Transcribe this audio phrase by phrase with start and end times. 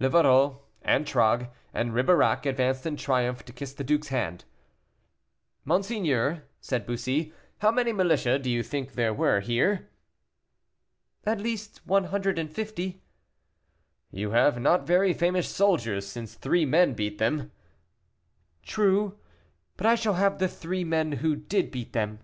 [0.00, 4.46] Livarot, Antragues, and Ribeirac advanced in triumph to kiss the duke's hand.
[5.66, 9.90] "Monseigneur," said Bussy, "how many militia do you think there were here?"
[11.26, 13.02] "At least one hundred and fifty."
[14.10, 17.52] "You have not very famous soldiers, since three men beat them."
[18.62, 19.18] "True,
[19.76, 22.20] but I shall have the three men who did beat them."